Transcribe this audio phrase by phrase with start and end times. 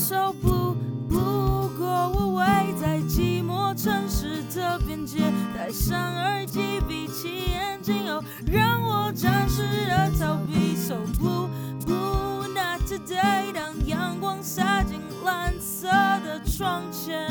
[0.00, 0.74] so blue。
[1.08, 2.44] 不过我围
[2.80, 10.74] 在寂寞城市的边界，戴上耳机，闭起眼睛，哦，让我暂时的逃避。
[10.74, 11.48] So blue
[11.84, 13.52] blue not today。
[13.52, 15.86] 当阳光洒进蓝色
[16.24, 17.28] 的窗前，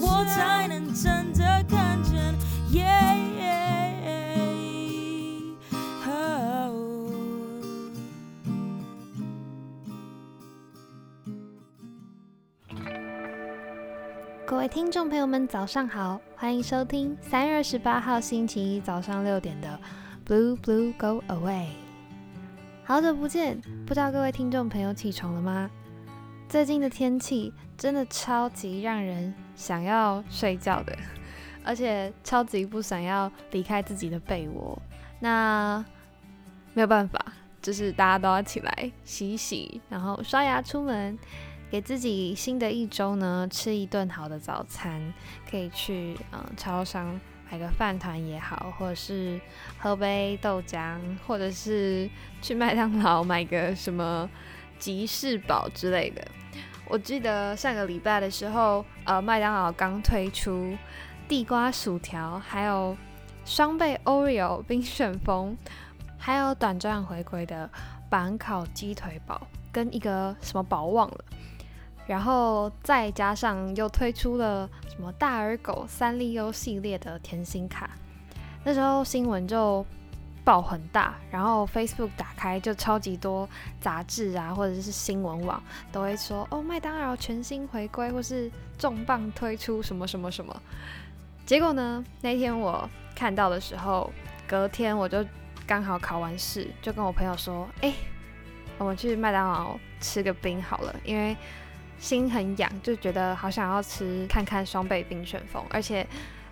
[0.00, 0.94] 我才能
[14.68, 19.78] 听众朋友们，早上好，欢迎收听三月二十八号星期一早上六点的
[20.26, 21.68] Blue Blue Go Away。
[22.84, 25.70] 好久不见，不知道各位听众朋友起床了吗？
[26.48, 30.96] 最近的天气真的超级让人想要睡觉的，
[31.64, 34.76] 而且超级不想要离开自己的被窝。
[35.20, 35.84] 那
[36.74, 37.24] 没有办法，
[37.62, 41.16] 就是大家都要起来洗洗，然后刷牙出门。
[41.70, 45.12] 给自己新的一周呢，吃一顿好的早餐，
[45.50, 49.40] 可以去嗯超商买个饭团也好，或者是
[49.78, 52.08] 喝杯豆浆，或者是
[52.40, 54.28] 去麦当劳买个什么
[54.78, 56.26] 吉士堡之类的。
[56.88, 60.76] 我记得上个礼拜的时候，呃，麦当劳刚推出
[61.26, 62.96] 地瓜薯条，还有
[63.44, 65.56] 双倍 Oreo 冰旋风，
[66.16, 67.68] 还有短暂回归的
[68.08, 71.24] 板烤鸡腿堡，跟一个什么堡忘了。
[72.06, 77.90] 然后再加上又推出了什么大耳狗三丽鸥系列的甜心卡，
[78.62, 79.84] 那时候新闻就
[80.44, 83.48] 爆很大，然后 Facebook 打开就超级多
[83.80, 85.60] 杂志啊，或者是新闻网
[85.90, 88.48] 都会说哦麦当劳全新回归或是
[88.78, 90.62] 重磅推出什么什么什么。
[91.44, 94.12] 结果呢那天我看到的时候，
[94.46, 95.26] 隔天我就
[95.66, 97.92] 刚好考完试，就跟我朋友说，哎，
[98.78, 101.36] 我们去麦当劳吃个冰好了，因为。
[101.98, 106.06] 心很痒，就觉得好想要吃看看双倍冰旋风，而且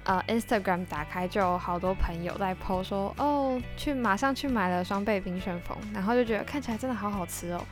[0.04, 7.64] 呃，Instagram 打开就有好多朋友在 po 说哦，去马上去买了双倍冰旋风，然后就觉得看起来真的好好吃哦，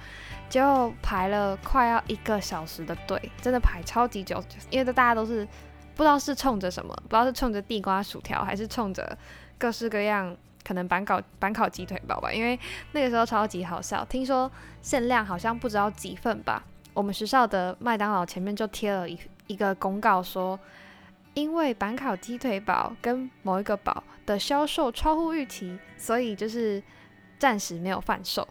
[0.49, 5.47] 结果排了快要一个小时的队，真的排超级久，因为大家都是
[5.95, 9.17] 不知道是冲着什么，不知道是冲着地瓜薯条，还是冲着
[9.59, 10.35] 各式各样
[10.65, 12.59] 可能板烤板烤鸡腿堡吧，因为
[12.93, 14.51] 那个时候超级好笑，听说
[14.81, 16.63] 限量好像不知道几份吧。
[16.95, 20.59] 我们学校的麦当劳前面就贴了一一个公告，说
[21.35, 26.83] 因为板烤鸡腿堡跟某一个堡的销售超乎预期，所以就是
[27.39, 28.47] 暂时没有贩售。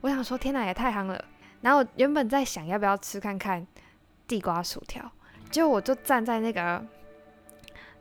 [0.00, 1.24] 我想说，天哪，也太夯了！
[1.60, 3.66] 然后原本在想要不要吃看看
[4.26, 5.10] 地瓜薯条，
[5.50, 6.84] 结果我就站在那个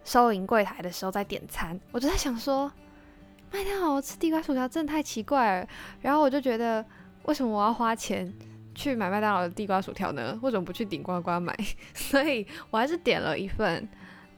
[0.03, 2.71] 收银柜台的时候在点餐，我就在想说，
[3.51, 5.67] 麦当劳吃地瓜薯条真的太奇怪了。
[6.01, 6.85] 然后我就觉得，
[7.23, 8.33] 为什么我要花钱？
[8.73, 10.37] 去买麦当劳的地瓜薯条呢？
[10.41, 11.55] 为什么不去顶呱呱买？
[11.93, 13.87] 所以我还是点了一份，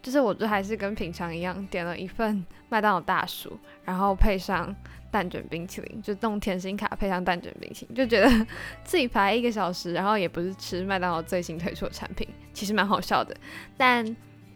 [0.02, 4.76] 就是我就还是跟平常一样点了一份麦当劳大薯，然后配上
[5.12, 8.48] 蛋卷冰淇淋，就弄甜心卡配上蛋卷冰淇淋，就觉得
[8.84, 13.36] 自己排一个小时，然后也不是吃麦当劳最新推出的产品，其实蛮好笑的。
[13.78, 14.04] 但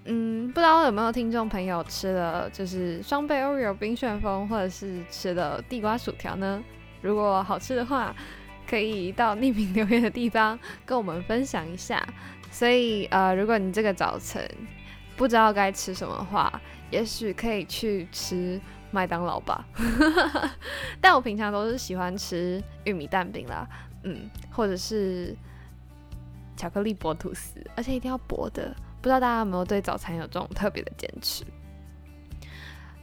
[0.06, 6.64] 嗯，不知道有没有听众朋友吃了就是双倍 Oreo 冰旋风，或者是吃了地瓜薯条呢？
[7.02, 8.16] 如果好吃的话。
[8.70, 12.06] 可以到匿名留言的地方跟我们分享一下。
[12.52, 14.44] 所以，呃，如果你这个早晨
[15.16, 19.66] 不知道该吃什么的话，也许可以去吃麦当劳吧。
[21.02, 23.68] 但我平常都是喜欢吃玉米蛋饼啦，
[24.04, 25.36] 嗯，或者是
[26.56, 28.76] 巧克力薄吐司，而且一定要薄的。
[29.02, 31.44] 不知道大家有没有对早餐有这种特别的坚持？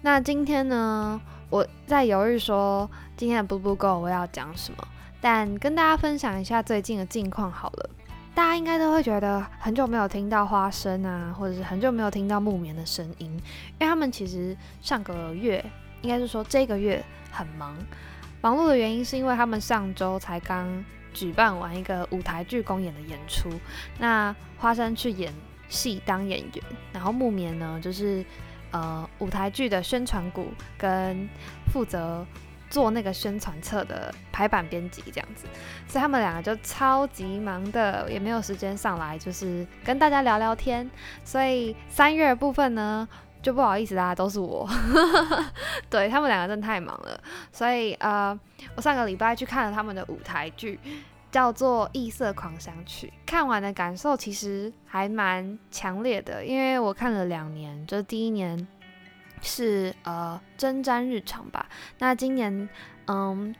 [0.00, 1.20] 那今天呢，
[1.50, 4.88] 我在犹豫说今天的步步够我要讲什么。
[5.24, 7.90] 但跟大家分享一下最近的近况好了，
[8.34, 15.64] 大家应该都会觉得很久没有听到花生啊，或者是很久没有听到木棉的声音，因为他们其实上个月，
[16.02, 17.74] 应该是说这个月很忙，
[18.42, 23.48] 忙碌的原因是因为他们上周才刚举办完一个舞台剧公演的演出，
[23.98, 25.32] 那花生去演
[25.70, 26.62] 戏当演员，
[26.92, 28.22] 然后木棉呢就是
[28.72, 31.26] 呃舞台剧的宣传股跟
[31.72, 32.26] 负责。
[32.74, 35.46] 做那个宣传册的排版编辑这样子，
[35.86, 40.90] 所以他们两个就超级忙的，也没有时间上来，就是跟大家聊聊天。
[41.22, 43.08] 所以三月部分呢，
[43.40, 44.68] 就不好意思啦，都是我。
[45.88, 47.20] 对他们两个真的太忙了，
[47.52, 48.36] 所以呃，
[48.74, 50.80] 我上个礼拜去看了他们的舞台剧，
[51.30, 58.66] 叫做《异色狂想曲》，看完的感受其实还蛮强烈的，因为我看了两年，就是第一年。
[59.40, 61.68] 是呃征战日常吧。
[61.98, 62.68] 那今年
[63.06, 63.54] 嗯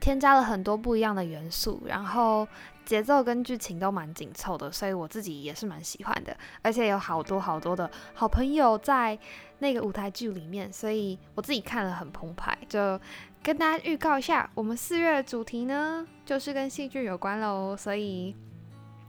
[0.00, 2.46] 添加了很多不一样的元素，然后
[2.84, 6.36] 节奏跟剧情都蛮紧凑的，所以我自己也是蛮喜欢的。
[6.62, 9.18] 而且有好多好多的好朋友在
[9.58, 12.56] 那个舞台剧里面，所以我自己看了很澎湃。
[12.68, 12.98] 就
[13.42, 18.36] 跟大家预告一下，我们四月的主题呢，就是跟戏剧有关喽，所以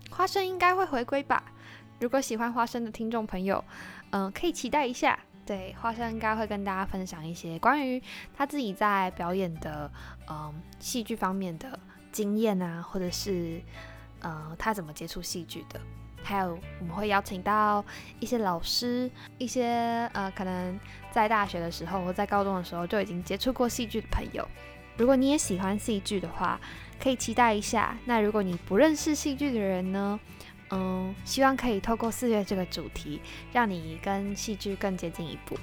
[0.10, 1.44] 花生应该会回归吧。
[2.00, 3.64] 如果喜欢花生的听众朋友，
[4.10, 5.20] 嗯，可以期待一下。
[5.50, 8.00] 对，花生应该会跟大家分享一些关于
[8.38, 9.92] 他自己在表演的，
[10.30, 11.80] 嗯，戏剧方面的
[12.12, 13.60] 经验啊，或者是，
[14.20, 15.82] 呃，他怎么接触戏剧的。
[16.22, 17.84] 还有，我们会邀请到
[18.20, 19.10] 一些老师，
[19.40, 20.80] 一些呃，可能
[21.12, 24.48] 在大学的时候或在高中的时候就已经接触过戏剧的朋友。
[24.98, 26.62] 如果你也喜欢戏剧的话，
[27.02, 27.98] 可以期待一下。
[28.06, 30.20] 那如果你不认识戏剧的人呢？
[30.72, 33.22] 嗯，希望可以透过四月这个主题，
[33.52, 35.58] 让你跟戏剧更接近一步。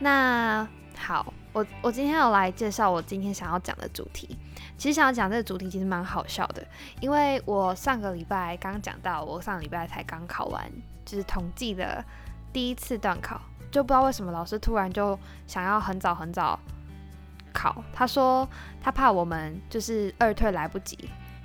[0.00, 0.66] 那
[0.96, 4.36] 好，我我今天要来介绍我今天想要讲的主题。
[4.76, 6.66] 其实想要讲这个主题其实蛮好笑的，
[7.00, 10.70] 因为我上个礼拜刚讲到，我上个礼拜才刚考完，
[11.04, 12.04] 就是统计的
[12.52, 13.40] 第一次段考，
[13.70, 16.58] 就不知道为什么老师突然就想要很早很早
[17.52, 18.48] 考，他说
[18.80, 20.96] 他怕我们就是二退来不及。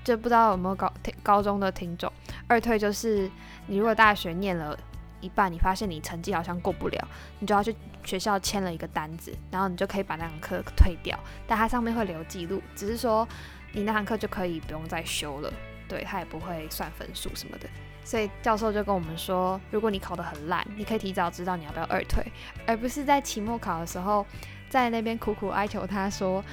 [0.03, 0.91] 就不知道有没有高
[1.21, 2.11] 高中的听众，
[2.47, 3.29] 二退就是
[3.67, 4.77] 你如果大学念了
[5.21, 7.07] 一半，你发现你成绩好像过不了，
[7.39, 7.73] 你就要去
[8.03, 11.17] 学校签了一个单子，然后你就可以把那堂课退掉，
[11.47, 13.25] 但它上面会留记录，只是说
[13.71, 15.53] 你那堂课就可以不用再修了，
[15.87, 17.69] 对，它也不会算分数什么的。
[18.03, 22.21] 所以教授就跟我们说，如果你考得很烂，你可以提早知道你要不要二退，
[22.67, 24.25] 而不是在期末考的时候
[24.69, 26.43] 在那边苦苦哀求他说，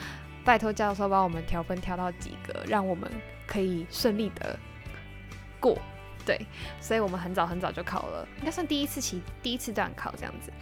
[0.44, 3.11] 拜托教授帮我们调分调到几个，让我们。
[3.50, 4.56] 可以顺利的
[5.58, 5.76] 过，
[6.25, 6.41] 对，
[6.81, 10.52] 所以我们很早很早就考了，应该算第一次期第一次段考这样子。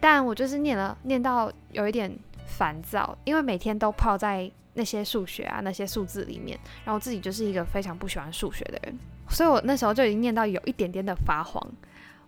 [0.00, 2.12] 但我就是念了念到有一点
[2.44, 8.98] 烦躁，因为每天都泡在那些数学啊那些数字里面，然后自己就是一个非常不喜欢数学的人，
[9.28, 11.62] 所以我那时候就已经念到有一点点的发慌，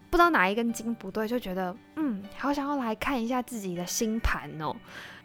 [0.09, 4.75] 不知道哪一根筋不对，就觉得嗯，好想要来看一下自己的星盘哦。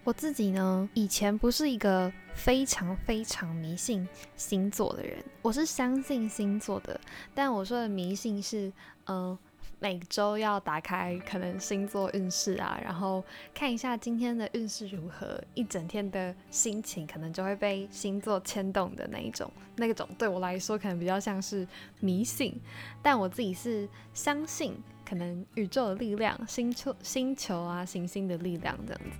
[0.06, 4.08] 我自己呢，以前不是一个非常非常迷信
[4.38, 7.02] 星座的人，我是相信星座的，
[7.34, 8.72] 但我说的迷信是，
[9.08, 9.36] 嗯，
[9.80, 21.68] 每周要打开可能星座运势啊，然后看一下今天的运势如何，一整天的心情可能就会被星座牵动的那一种，那个种对我来说可能比较像是
[22.00, 22.62] 迷信，
[23.02, 29.18] 但我自己是相信可能宇宙的力量、星球、星球啊、行星的力量这样子。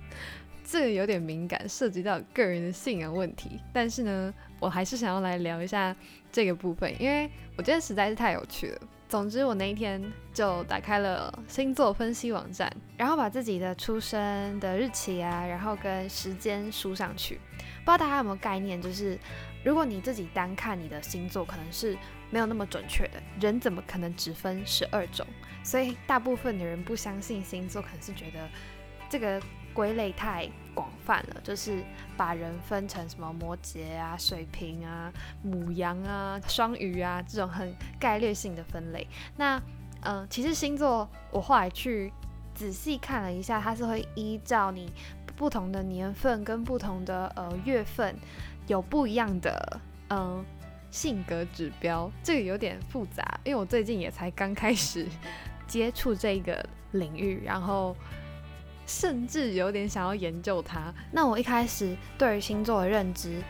[0.68, 3.60] 这个有点敏感，涉及到个人的信仰问题。
[3.72, 5.94] 但是呢，我还是想要来聊一下
[6.32, 8.80] 这个部分，因为我觉得实在是太有趣了。
[9.08, 10.02] 总之，我那一天
[10.34, 17.38] 就打开了星座分析网站，然后把自己的出生的日期啊，然后跟时间输上去。
[17.84, 19.16] 不知道大家有没有概念，就是
[19.62, 21.96] 如果你自己单看你的星座，可能是
[22.28, 23.22] 没有那么准确的。
[23.40, 25.24] 人怎么可能只分十二种？
[25.62, 28.48] 所以大部分的人不相信星座，可能是觉得
[29.08, 29.40] 这个。
[29.76, 31.84] 归类太广泛了，就是
[32.16, 35.12] 把人分成什么摩羯啊、水瓶啊、
[35.42, 39.06] 母羊啊、双鱼啊这种很概率性的分类。
[39.36, 39.60] 那
[40.00, 42.10] 嗯，其实星座我后来去
[42.54, 44.90] 仔细看了一下，它是会依照你
[45.36, 48.16] 不同的年份跟不同的呃月份
[48.66, 50.42] 有不一样的嗯
[50.90, 52.10] 性格指标。
[52.22, 55.06] 这个有点复杂，因为我最近也才刚开始
[55.68, 57.94] 接触这个领域，然后。
[58.86, 60.94] 甚至有点想要研究它。
[61.10, 63.42] 那我一开始对于星座的认知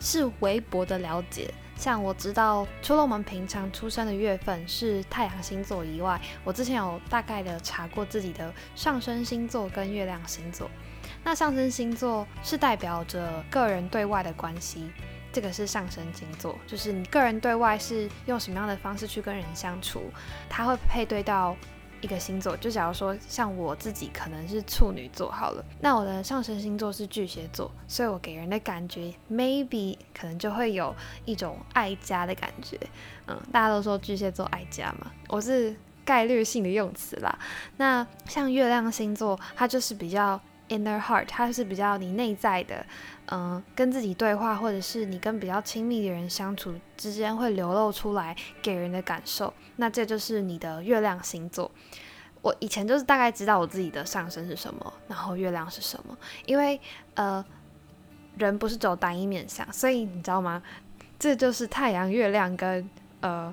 [0.00, 10.68] 是微薄的了解，像我知道除了我们平常出生的月份是太阳星座以外，我之前有大概的查过自己的上升星座跟月亮星座。
[11.24, 14.90] 那上升星座是代表着个人对外的关系，
[15.32, 20.02] 这个是上升星座，就是你个人对外是用什么样的方式去跟人相处，
[20.48, 21.56] 它会配对到。
[22.00, 32.78] 一个星座，就假如说像我自己可能是处女座好了，那我的上升星座是巨蟹座，所以我给人的感觉 maybe 可能就会有一种爱家的感觉。
[33.26, 35.74] 嗯，大家都说巨蟹座爱家嘛，我是
[36.04, 37.38] 概率性的用词啦。
[37.76, 42.84] 那像月亮星座，它就是比较 inner heart，它是比较你内在的。
[43.30, 51.70] 嗯，跟自己对话，或者是你跟比较亲密的人相处之间会流露出来给人的感受，那这就是你的月亮星座。
[52.40, 56.80] 我以前就是大概知道我自己的上升是什么，然后月亮是什么，因为
[57.14, 57.44] 呃，
[58.38, 60.62] 人不是走单一面相，所以你知道吗？
[61.18, 62.88] 这就是太阳、月亮跟
[63.20, 63.52] 呃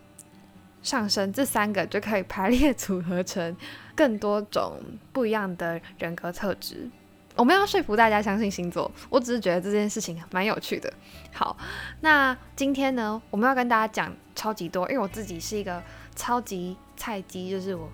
[0.84, 3.58] 上升这三个就可以排列 组合成
[3.96, 4.80] 更多种
[5.12, 6.90] 不一样的人格特质。
[7.36, 10.92] 我们要说服大家相信星座，我只是觉得这件事情蛮有趣的。
[11.34, 11.58] 好，
[12.00, 15.84] 那今天呢，我们要跟大家讲超级多，因为我自己是一个
[16.16, 17.92] 超级菜鸡，就是我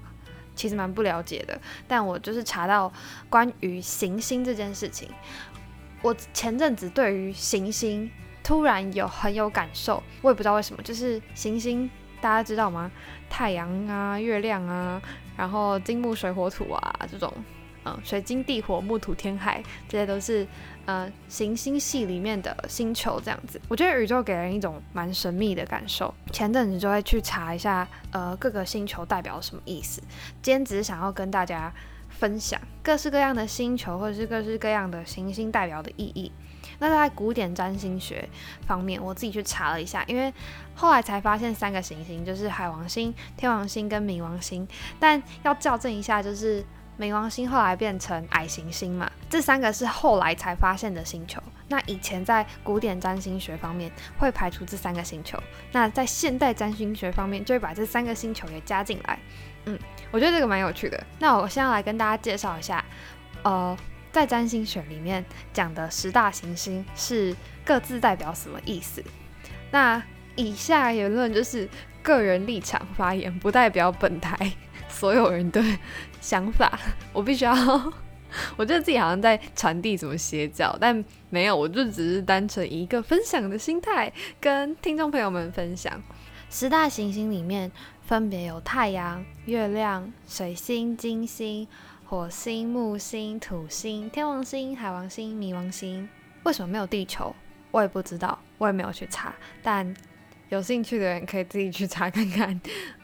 [0.53, 2.91] 其实蛮不了解的，但我就是查到
[3.31, 5.09] 关于行星这件事情，
[6.03, 8.11] 我前阵子对于行星
[8.43, 11.89] 突然有很有感受，我也不知道为什么，就是行星
[12.21, 12.91] 大家知道吗？
[13.27, 15.01] 太阳啊，月亮啊，
[15.35, 17.33] 然后金木水火土啊这种。
[17.83, 20.45] 嗯，水晶地火木土天海，这些都是
[20.85, 23.59] 呃行星系里面的星球这样子。
[23.67, 26.13] 我觉得宇宙给人一种蛮神秘的感受。
[26.31, 29.99] 前阵子就会去查一下，呃，各个星球代表什么意思。
[30.43, 31.73] 今天只是想要跟大家
[32.07, 36.31] 分享各式各样的星球或者是各式各样的行星代表的意义。
[36.77, 38.29] 那在古典占星学
[38.67, 40.31] 方面，我自己去查了一下，因为
[40.75, 44.67] 后来才发现三个行星就是海王星、天王星跟冥王星，
[44.99, 46.63] 但要校正一下，就是。
[47.01, 49.11] 冥王星后来变成矮行星嘛？
[49.27, 51.41] 这三个是后来才发现的星球。
[51.67, 55.41] 那以前在古典占星学方面会排除这三个星球，
[55.71, 59.17] 那在现代占星学方面就会把这三个星球也加进来。
[59.65, 59.79] 嗯，
[60.11, 61.03] 我觉得这个蛮有趣的。
[61.17, 62.85] 那我现在来跟大家介绍一下，
[63.41, 63.75] 呃，
[64.11, 69.03] 在占星学里面讲的十大行星是各自代表什么意思。
[69.71, 70.03] 那
[70.35, 71.67] 以下言论就是
[72.03, 74.53] 个人立场发言，不代表本台。
[74.89, 75.63] 所有人对
[76.21, 76.79] 想法，
[77.11, 77.53] 我必须要，
[78.55, 86.01] 我觉得自己好像在传递什么邪教，但没有，我就只是单纯一个分享的心态，跟听众朋友们分享。
[86.49, 87.71] 十大行星里面
[88.03, 91.67] 分别有太阳、月亮、水星、金星、
[92.05, 96.07] 火星、木星、土星、天王星、海王星、冥王星。
[96.43, 97.35] 为什么没有地球？
[97.71, 99.95] 我也不知道，我也没有去查，但
[100.51, 102.61] 有兴趣的人可以自己去查看看。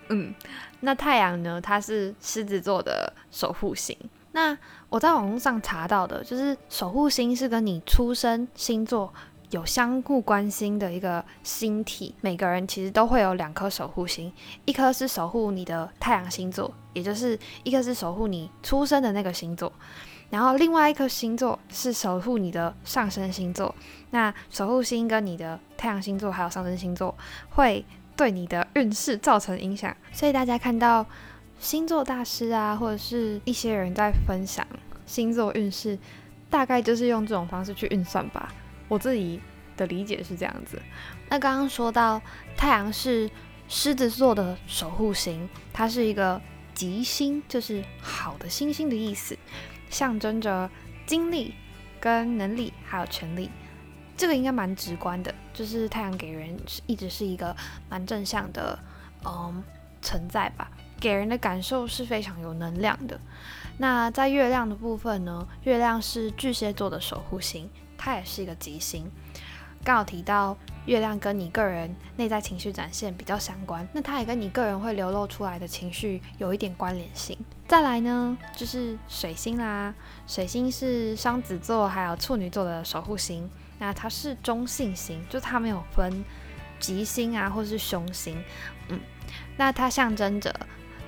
[0.10, 0.34] 嗯，
[0.82, 1.62] 那太阳呢？
[1.62, 3.98] 它是狮子座的守护星。
[4.34, 4.56] 那
[4.90, 9.14] 我在网络上查到的，就是守护星是跟你出生星座
[9.52, 12.14] 有相互关心的一个星体。
[12.20, 14.32] 每个人其实都会有两颗守护星，
[14.66, 19.72] 一颗是守护你的太阳星座，也就是一颗是守护你出生的那个星座，
[20.30, 23.74] 然后另外一颗星座是守护你的上升星座。
[24.12, 27.18] 那守护星跟你的太阳星座还有上升星座
[27.50, 27.86] 会。
[28.18, 31.06] 对你的运势造成影响，所以大家看到
[31.60, 34.66] 星座大师啊，或者是一些人在分享
[35.06, 35.96] 星座运势，
[36.50, 38.52] 大概就是用这种方式去运算吧。
[38.88, 39.40] 我自己
[39.76, 40.82] 的理解是这样子。
[41.30, 42.20] 那刚刚说到
[42.58, 43.30] 太阳是
[43.68, 46.42] 狮子座的守护星，它是一个
[46.74, 49.38] 吉星，就是好的星星的意思，
[49.90, 50.70] 象征着
[51.06, 51.54] 精力、
[52.00, 53.50] 跟能力还有权力。
[54.16, 57.56] 这个应该蛮直观的，就是太阳给人一直是一个
[57.88, 58.78] 蛮正向的，
[59.24, 59.64] 嗯，
[60.02, 63.20] 存在吧，给人的感受是非常有能量的。
[63.78, 69.12] 那在月亮的部分呢，月亮是巨蟹座的守护星，它也是一个吉星。
[69.84, 77.38] 刚好提到月亮跟你个人内在情绪展现比较相关，那它也跟你个人会流露出来的情绪有一点关联性。
[77.68, 79.94] 再来呢，就是水星啦，
[80.26, 83.50] 水星是双子座还有处女座的守护星。
[83.80, 86.24] 那它是中性星，就它没有分
[86.80, 88.42] 吉星啊，或是凶星，
[88.90, 89.00] 嗯，
[89.56, 90.54] 那它象征着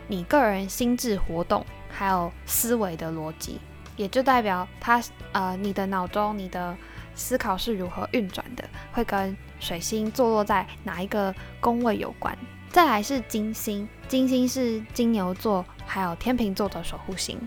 [0.07, 3.59] 你个人心智活动还有思维的逻辑，
[3.95, 6.77] 也就代表它呃你的脑中你的
[7.19, 12.35] 思考是如何运转的，会跟水星坐落在哪一个宫位有关。
[12.71, 17.39] 再来是金星，金星是金牛座还有天秤座的守护星。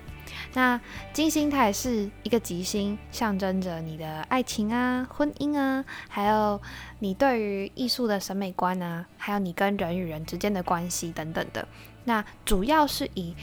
[0.55, 0.81] 那
[1.13, 6.61] 金星它也是一个吉星，象征着你的爱情啊、婚姻啊，还有
[6.99, 11.67] 你对于艺术的审美观啊，还有你跟人与人之间的关系等等的。
[12.05, 13.37] 那主要是以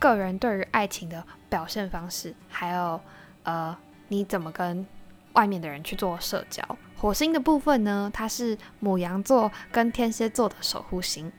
[0.00, 3.00] 个人对于爱情的表现方式，还有
[3.44, 3.76] 呃
[4.08, 4.84] 你怎么跟
[5.34, 6.62] 外面的人去做社交。
[6.96, 11.32] 火星的部分呢，它是母羊座跟天蝎座的守护星，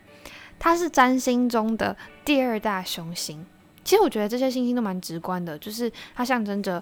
[0.59, 1.95] 它是占星中的
[2.25, 3.45] 第二大凶星。
[3.83, 6.81] 其实我觉得这些星星都蛮直观的，就是它象征着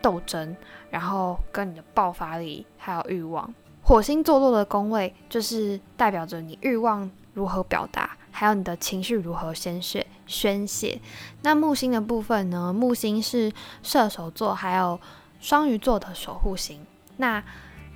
[0.00, 0.56] 斗争，
[0.90, 3.54] 然后跟你的爆发力还有欲望。
[3.82, 11.00] 火星坐落的宫位就是代表着你欲望如何表达，还有你的情绪如何宣泄宣泄。
[11.42, 12.72] 那木星的部分呢？
[12.72, 13.52] 木星是
[13.82, 15.00] 射手座还有
[15.42, 16.80] 双鱼座的守护星。
[17.18, 17.44] 那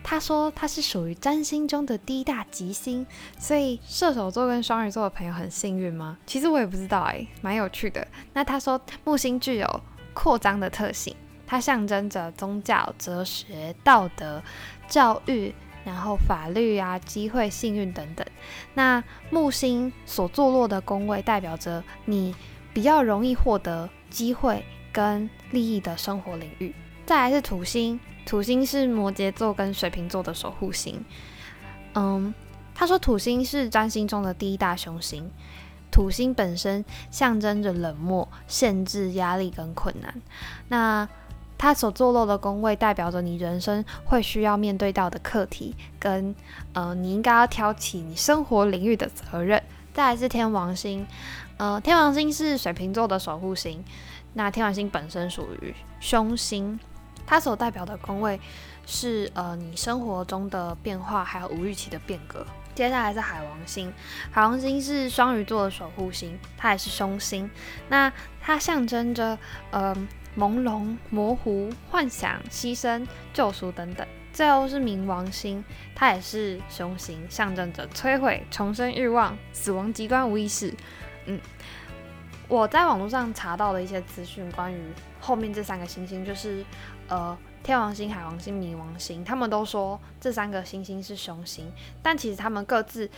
[0.02, 3.06] 他说他是属于占星中的第一大吉星，
[3.38, 6.18] 所以射手座跟双鱼座的朋友很幸运吗？
[6.26, 8.06] 其实我也不知道哎，蛮有趣的。
[8.32, 9.80] 那他说木星具有
[10.12, 14.40] 扩张的特性，它象征着宗教、哲学、道德、
[14.86, 15.52] 教育，
[15.84, 18.24] 然后法律啊、机会、幸运等等。
[18.74, 22.34] 那木星所坐落的宫位代表着你
[22.72, 26.72] 比较容易获得机会跟利益的生活领域。
[27.06, 31.04] 再来是土星，土星是摩羯座跟水瓶座的守护星。
[31.94, 32.34] 嗯，
[32.74, 35.30] 他说土星是占星中的第一大凶星。
[35.88, 40.20] 土星本身象征着冷漠、限制、压力跟困难。
[40.68, 41.08] 那
[41.56, 46.34] 它所坐落的宫位代表着你人生会需要面对到的课题，跟
[46.72, 49.62] 呃你应该要挑起你生活领域的责任。
[49.94, 51.06] 再来是天王星，
[51.56, 53.82] 呃，天王星是水瓶座的守护星。
[54.34, 56.78] 那天王星本身属于凶星，
[57.26, 58.40] 它所代表的宫位
[58.86, 62.46] 是呃你生活中的变化，还有无预期的变革。
[62.74, 63.92] 接下来是海王星，
[64.30, 67.50] 海王星是双鱼座的守护星，它也是凶星。
[67.88, 69.38] 那它象征着
[69.70, 69.96] 呃
[70.36, 74.06] 朦胧、模糊、幻想、牺牲、救赎等等。
[74.30, 75.64] 最后是冥王星，
[75.94, 80.74] 它也是凶星，象征着摧毁、重生欲望、死亡、极端无意识。
[81.24, 81.40] 嗯，
[82.46, 84.78] 我在网络上查到的一些资讯，关于
[85.18, 86.62] 后面这三个星星，就是
[87.08, 87.36] 呃。
[87.62, 91.68] 天王星、海王星、冥王星，他们都说这三个星星是凶星，
[92.00, 93.10] 但其实他们各自，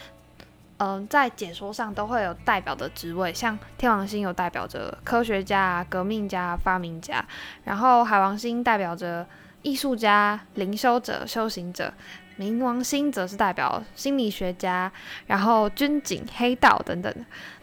[0.78, 3.30] 嗯，在解说上都会有代表的职位。
[3.30, 7.22] 像天王星有代表着科学家、革命家、发明家，
[7.64, 9.26] 然后海王星代表着
[9.60, 11.92] 艺术家、灵修者、修行者，
[12.38, 14.90] 冥王星则是代表心理学家，
[15.26, 17.14] 然后军警、黑道等等。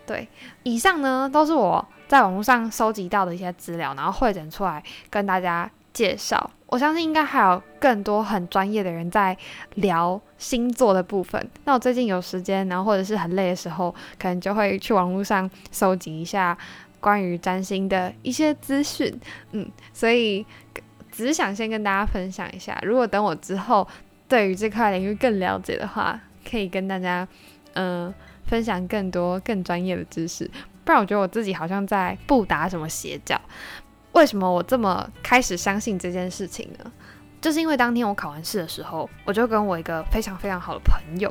[0.06, 0.30] 对，
[0.62, 6.52] 以上呢都是我在网络上收集到的一些资料，然后汇整出来跟大家介绍。
[6.68, 9.38] 我相信应该还有更多很专业的人在
[9.76, 11.50] 聊星座的部分。
[11.64, 16.58] 那我最近有时间，然后或者是很累的时候，可能就会去网络上搜集一下
[17.00, 19.18] 关于占星的一些资讯。
[19.52, 20.46] 嗯，所以
[21.12, 22.78] 只想先跟大家分享一下。
[22.82, 23.88] 如果等我之后
[24.28, 27.26] 对于这块领域更了解的话，可以跟大家
[27.74, 28.14] 嗯
[28.48, 30.50] 分享更多更专业的知识。
[30.84, 33.40] 不然我觉得我自己好像在不打什么邪教。
[34.16, 36.92] 为什么我这么开始相信这件事情呢？
[37.42, 41.30] 就是因为当天我考完试的时候，我就跟我一个非常非常好的朋友，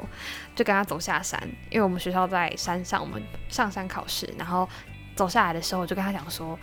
[0.55, 4.69] 就跟他走下山，因为我们学校在山上，我们上山考试，然后
[5.17, 6.59] 走下来的时候，我就跟他讲说，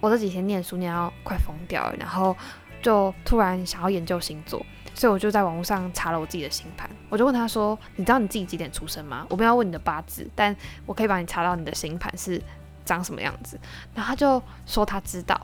[0.00, 2.36] 我这几天念书念到快疯掉了，然后
[2.82, 4.60] 就突然想要研究星座，
[4.92, 9.24] 所以我就在网络上查了我自己的星盘，我就问他说，你知道你自己几点出生吗？
[9.30, 12.42] 我不要问你的八字，但我可以帮你查到你的星盘是。
[12.88, 13.60] 长什么样子？
[13.94, 15.38] 然后他就说他知道，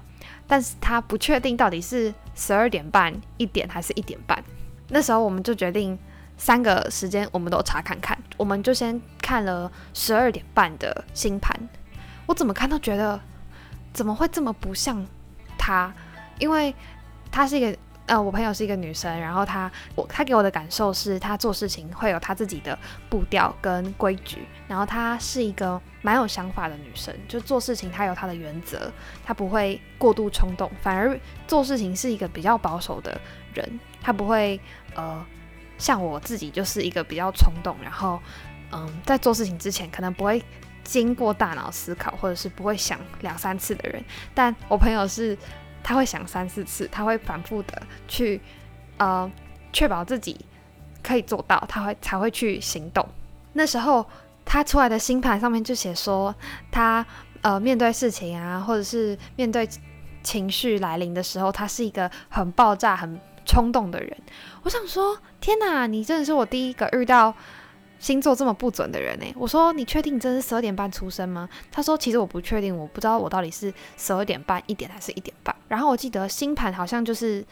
[0.47, 4.43] 但是他不确定到底是十二点半、一点还是一点半。
[4.89, 5.99] 那时候我们就决定
[6.39, 11.55] 三个时间我们都查看看，我们就先看了十二点半的星盘。
[12.27, 13.21] 我怎么看都觉得
[13.93, 15.07] 怎么会这么不像
[15.59, 15.93] 他，
[16.39, 16.75] 因为
[17.31, 17.77] 他是一个。
[18.07, 28.93] 呃，我朋友是一个女生，然后她我她给我的感受是，她做事情会有她自己的步调跟规矩，然后她是一个蛮有想法的女生，就做事情她有她的原则，
[29.25, 33.19] 她不会过度冲动，反而做事情是一个比较保守的
[33.55, 34.61] 人，她不会
[34.95, 35.25] 呃
[35.79, 38.21] 像我自己就是一个比较冲动，然后
[38.71, 40.43] 嗯在做事情之前可能不会
[40.83, 45.39] 经过大脑思考，或者是不会想两三次的人，但我朋友是。
[45.85, 48.41] 他会想三四次，他会反复的去，
[48.97, 49.31] 呃，
[49.73, 50.37] 确保自己
[51.03, 53.07] 可以做到，他会才会去行动。
[53.53, 54.05] 那时候
[54.45, 56.35] 他出来的星盘上面就写说，
[56.73, 57.07] 他
[57.43, 59.69] 呃面对事情啊，或者是面对
[60.23, 64.17] 情绪来临的时候，他是一个很爆炸、很冲动的人。
[64.63, 67.35] 我想说，天哪，你真的是我第一个遇到。
[68.01, 69.25] 星座这么不准的人呢？
[69.35, 71.49] 我说你确定你真是十二点半出生吗？
[71.73, 75.54] 他说其实我不确定，我不知道我到底是十二点半一点还是一点半。
[75.69, 77.45] 然后我记得星盘好像就是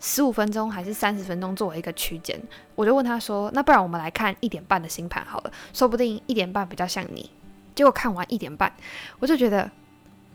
[0.00, 2.40] 十五分钟还是三十分钟作为一个区间。
[2.74, 7.30] 我就问他说，那不然我们来看一点半的星盘好了，说不定一点半比较像你。
[7.74, 8.72] 结果看完一点半，
[9.18, 9.70] 我就觉得。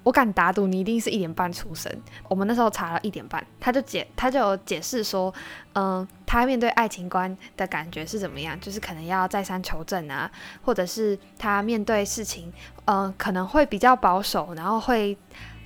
[0.04, 1.96] 我敢打赌你一定是一点半出生。
[2.28, 5.32] 我们那时候查了一点半，他就解他就解释说，
[5.76, 10.32] 嗯，他面对爱情观的感觉是怎么样，就是可能要再三求证啊，
[10.64, 12.52] 或者是他面对事情，
[12.86, 15.16] 嗯，可能会比较保守，然后会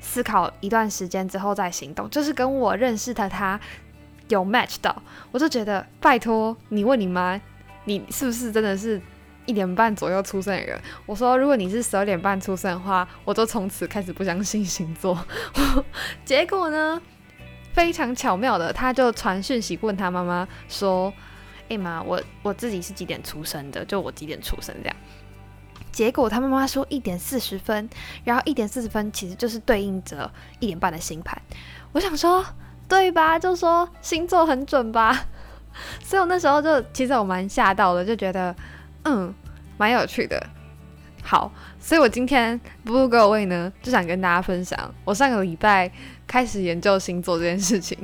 [0.05, 3.59] 思考一段时间之后再行动，就是跟我认识的他
[4.27, 4.95] 有 match 到。
[5.31, 7.41] 我就觉得，拜托你问你妈，
[7.85, 9.01] 你是不是真的是？
[9.47, 15.15] 一点半左右出生的人，我说如果你是十二点半出生的话，我就从此开始不相信星座。
[16.25, 16.99] 结果呢，
[17.71, 21.13] 非常巧妙的，他就传讯息问他妈妈说
[21.69, 23.85] ：“哎妈，我我自己是几点出生的？
[23.85, 24.97] 就我几点出生这样。”
[25.95, 27.89] 结果他妈妈说一点四十分，
[28.25, 30.29] 然后一点四十分其实就是对应着
[30.59, 31.41] 一点半的星盘。
[31.93, 32.45] 我想说，
[32.89, 33.39] 对吧？
[33.39, 35.27] 就说星座很准吧。
[36.03, 38.53] 所以我那时候就其实我蛮吓到的，就觉得。
[39.05, 39.33] 嗯，
[39.77, 40.45] 蛮有趣的。
[41.23, 45.89] 好，所以我今天不录各位呢，就想跟大家分享，我上个礼拜
[46.27, 47.97] 开始研究星座这件事情。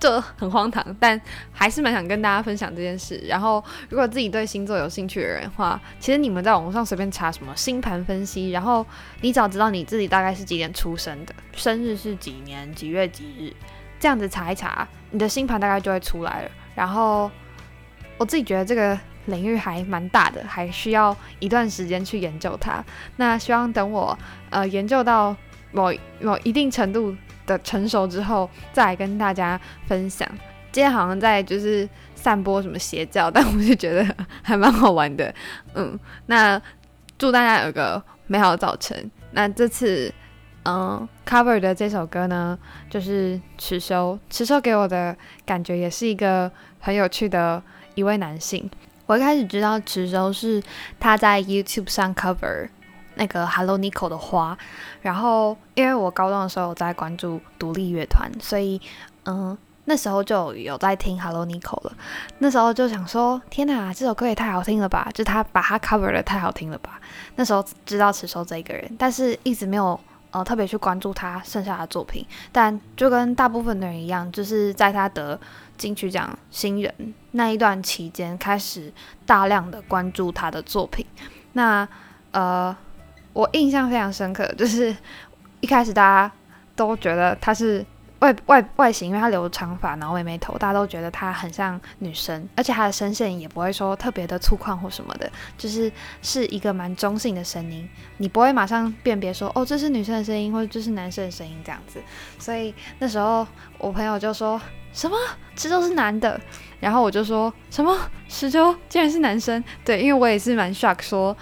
[0.00, 3.20] 这很荒唐，但还是蛮想跟大家分享这件事。
[3.26, 8.86] 然后，如果自己对星座有兴趣的人的话，其实你们在网上随便查什么星盘分析，然后
[9.22, 13.52] 你只要知道你自己大概是几点出生的，生日是几年几月几日，
[13.98, 16.50] 这样子查一查，你的星盘大概就会出来了。
[16.76, 17.28] 然后，
[18.18, 22.84] 我自己觉得这个领域还蛮大的，还需要一段时间去研究它。
[23.16, 24.16] 那希望等我
[24.50, 25.36] 呃研究到
[25.72, 27.16] 某某一定程度。
[27.48, 30.28] 的成熟之后再来跟大家分享。
[30.70, 35.34] 今天好像在就是散播什么邪教，但我就觉得还蛮好玩的。
[35.74, 36.60] 嗯，那
[37.16, 39.10] 祝大家有个美好的早晨。
[39.30, 40.12] 那这次
[40.64, 42.56] 嗯 cover 的这首歌呢，
[42.90, 44.18] 就是池修。
[44.28, 47.60] 池修给我的感觉也是一个很有趣的
[47.94, 48.70] 一位男性。
[49.06, 50.62] 我一开始知道池修是
[51.00, 52.68] 他在 YouTube 上 cover。
[53.18, 54.56] 那个 Hello Nico 的花，
[55.02, 58.80] 然后因为我高中的时候有在关注独立乐团，所以
[59.24, 61.92] 嗯那时候就有在听 Hello Nico 了。
[62.38, 65.10] 那时候就想说，天哪，这首歌也太好听了吧！
[65.12, 67.00] 就他把他 cover 的太好听了吧。
[67.36, 69.98] 那时候知道池收这个人，但是一直没有
[70.30, 72.24] 呃特别去关注他剩下的作品。
[72.52, 75.40] 但就跟大部分的人一样，就是在他得
[75.76, 78.92] 金曲奖新人那一段期间，开始
[79.24, 81.04] 大量的关注他的作品。
[81.54, 81.88] 那
[82.30, 82.76] 呃。
[83.38, 84.92] 我印象非常深刻，就是
[85.60, 86.32] 一开始大家
[86.74, 87.86] 都觉得她是
[88.18, 95.88] 外外外形，因为她留长发，然后也没头，大家都觉得她很像女生，而且她的声线也不会说特别的粗犷或什么的，就是
[96.20, 102.00] 是一个蛮中性的声音，你不会马上辨别说哦这是女生的声音或者这是男生的声音这样子。
[102.40, 103.46] 所以那时候
[103.78, 104.60] 我朋友就说
[104.92, 105.16] 什么
[105.54, 106.40] 池州是男的，
[106.80, 107.96] 然后我就说什么
[108.28, 111.36] 池州竟然是男生，对，因为我也是蛮 shock 说。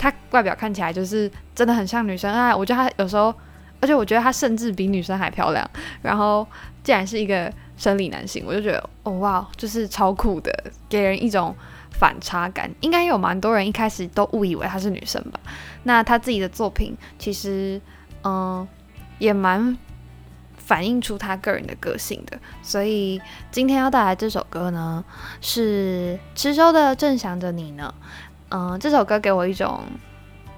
[0.00, 2.56] 他外表看起来就是真的很像女生啊！
[2.56, 3.34] 我觉得他有时候，
[3.82, 5.70] 而且我觉得他甚至比女生还漂亮。
[6.00, 6.46] 然后，
[6.82, 10.50] 既然是一个生理男性，我就觉得哦哇，就是超酷的，
[10.88, 11.54] 给人一种
[11.90, 12.70] 反差感。
[12.80, 15.38] 应该有蛮多人一开始都误以为他是女生吧？
[15.82, 17.78] 那他自己的作品其实，
[18.24, 18.66] 嗯，
[19.18, 19.76] 也蛮
[20.56, 22.38] 反映出他个人的个性的。
[22.62, 25.04] 所以今天要带来这首歌呢，
[25.42, 27.92] 是池州的《正想着你》呢。
[28.50, 29.82] 嗯，这首歌给我一种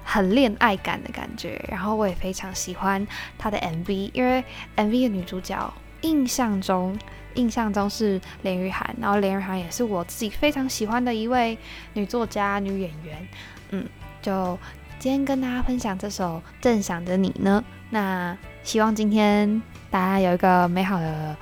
[0.03, 3.05] 很恋爱感的感觉，然后我也非常喜欢
[3.37, 4.43] 他的 MV，因为
[4.75, 6.97] MV 的女主角印象中
[7.35, 11.57] 印象中是连玉涵，然后连玉涵也是我自己非常喜欢的一位
[11.93, 13.27] 女作家、女演员。
[13.69, 13.87] 嗯，
[14.21, 14.57] 就
[14.99, 21.35] 今天跟大家分享这首《正想着你》呢，那希望今天大家有一个美好的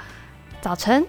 [0.62, 1.06] 早晨。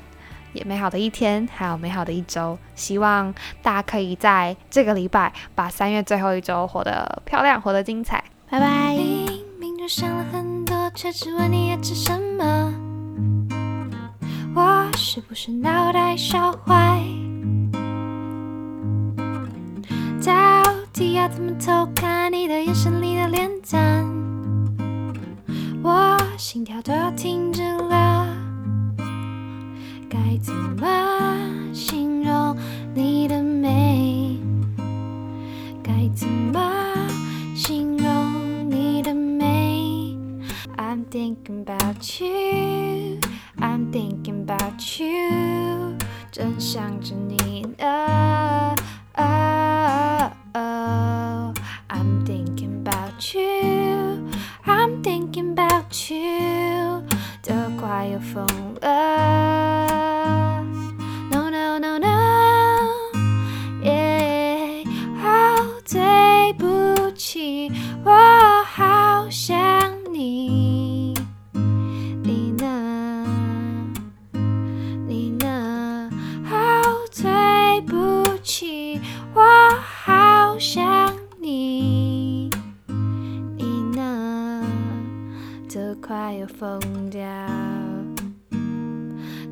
[0.52, 8.22] 也美好的一天，还有美好的一周，希望大家可以在这个礼拜把三月最后一周活得漂亮，活得精彩。
[8.48, 8.94] 拜拜。
[8.94, 12.74] 明明就想了很多，却只问你要吃什么。
[14.54, 17.02] 我是不是脑袋烧坏？
[20.24, 20.62] 到
[20.92, 24.06] 底要怎么偷看你的眼神里的脸蛋？
[25.82, 28.21] 我心跳都要停止了。
[30.12, 32.54] 该怎么形容
[32.94, 34.36] 你的美？
[35.82, 36.60] 该怎么
[37.56, 40.14] 形容你的美
[40.76, 42.31] ？I'm thinking about you,
[79.34, 79.40] 我
[79.80, 82.50] 好想你，
[83.56, 84.62] 你呢？
[85.72, 87.22] 都快要疯掉。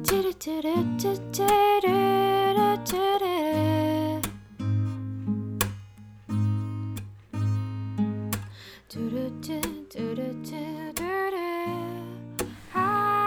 [0.04, 3.20] 嘟嘟嘟嘟嘟嘟嘟嘟嘟嘟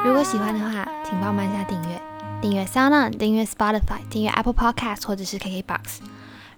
[0.06, 2.00] 如果喜欢的话，请帮忙一下订阅，
[2.42, 6.02] 订阅 SoundOn，订阅 Spotify，订阅 Apple Podcast 或者是 KKBox。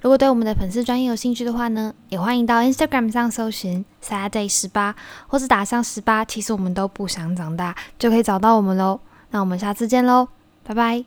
[0.05, 8.99] 如果对我们的粉丝专业有兴趣的话呢，也欢迎到 Instagram 上搜寻 Saturday 十八，或是打上十八，其实我们都不想长大，就可以找到我们喽。
[9.31, 10.27] 那我们下次见喽，
[10.63, 11.03] 拜拜。